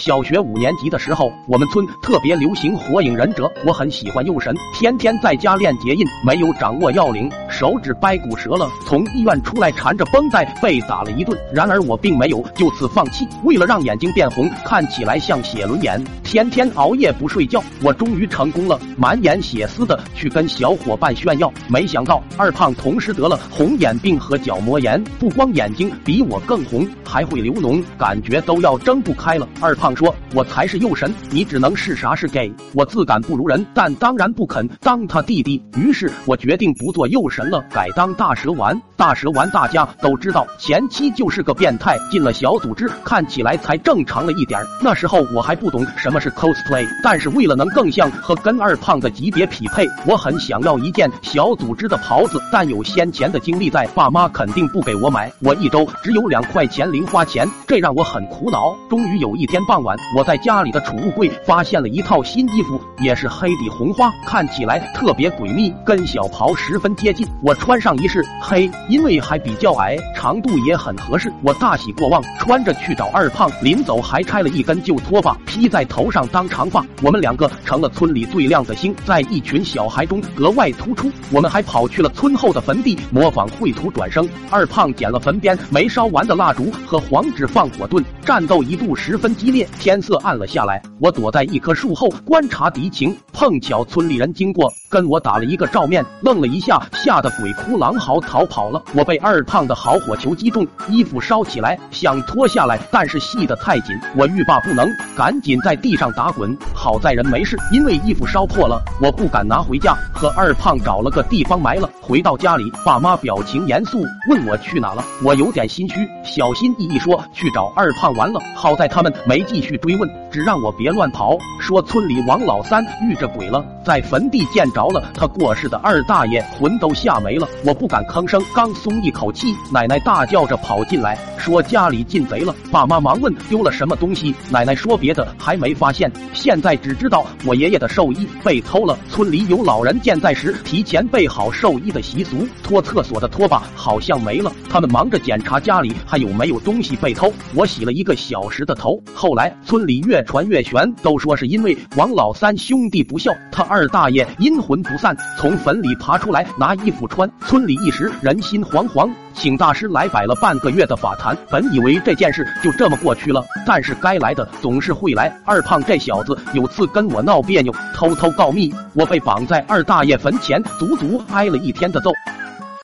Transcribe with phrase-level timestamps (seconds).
[0.00, 7.30] 小学五年级的时候，我们村特别流行火影忍者，我很喜欢右神，天天在家练结印，没有掌握要领，
[7.60, 11.38] 手指掰骨折了，从医院出来缠着绷带被打了一顿。
[11.52, 17.62] 然而我并没有就此放弃，为了让眼睛变红，看起来像写轮眼，天天熬夜不睡觉。
[17.82, 29.46] 我终于成功了，满眼血丝的去跟小伙伴炫耀，没想到二胖同时得了红眼病和角膜炎，不光眼睛比我更红，还会流脓，感觉都要睁不开了。
[29.60, 29.90] 二胖。
[29.94, 35.60] 说：“我才是右神，你只能是啥是 gay。”我自感不如人，但当然不肯当他弟弟。
[35.76, 38.80] 于是我决定不做右神了，改当大蛇丸。
[38.96, 44.60] 大蛇丸大家都知道，前期就是个变态，进了小组织，看起来才正常了一点。
[44.82, 52.40] 那时候我还不懂什么是 cosplay，但是为了能更像和跟二胖的级别匹配，我很想要一件小组织的袍子。
[52.52, 55.32] 但有先前的经历在，爸妈肯定不给我买。
[55.40, 58.76] 我一周只有两块钱零花钱，这让我很苦恼。
[58.90, 67.26] 终于有一天傍晚，我在家里的储物柜发现了一套新衣服，也是黑底红花，看起来特别诡秘，跟小袍十分接近。
[67.42, 68.70] 我穿上一试，嘿。
[68.88, 73.50] 因为还比较矮，长度也很合适，我大喜过望，穿着去找二胖。
[73.62, 81.10] 临走还拆了一根旧拖把披在头上当长发，我们两个成了村里最亮的星，在一群小孩中格外突出。
[81.30, 84.28] 我们还跑去了村后的坟地，模仿绘图转生。
[84.50, 89.68] 二胖捡了坟边没烧完的蜡烛和黄纸放火遁，战斗一度十分激烈。
[89.80, 98.82] 天色暗了下来，我躲在一棵树后观察敌情，碰巧村里人经过，跟我打了一个照面，愣了一下，吓得鬼哭狼嚎逃跑了。
[98.92, 106.58] 我被二胖的好火球击中，衣服烧起来，想脱下来，但是系得太紧，我欲罢不能，赶紧在地上打滚。
[106.74, 111.88] 好在人没事，因为衣服烧破了，我不敢拿回家，和二胖找了个地方埋了。
[112.00, 115.04] 回到家里，爸妈表情严肃，问我去哪了。
[115.22, 118.40] 我有点心虚，小心翼翼说去找二胖玩了。
[118.56, 127.46] 好在他们没继续追问，只让我别乱跑，说村里王老三遇着鬼了，在坟地见着着了他过世的二大爷，魂都吓没了。
[127.66, 128.70] 我不敢吭声，刚。
[128.80, 132.54] 松一口气，奶奶大叫着跑进来，说家里进贼了。
[132.70, 138.96] 爸妈忙问丢了什么东西，奶奶说别的还没发现，现在只知道我爷爷的寿衣被偷了。
[139.10, 147.30] 村里有老人健在时提前备好寿衣的习俗，拖厕所的拖把好像没了，他们忙着检查家里还有没有东西被偷。
[147.54, 158.62] 我洗了一个小时的头，后来村里越传越玄，都说是因为王老三兄弟不孝，他二大爷阴魂不散，从坟里爬出来拿衣服穿，村里一时人心。
[158.62, 165.36] 惶惶，请大师来摆了半个月的法坛，本以为这件事就这么过去了，但是该来的总是会来。
[165.44, 172.12] 二胖这小子有次跟我闹别扭，偷偷告密，我被绑在二大爷坟前，足足挨了一天的揍。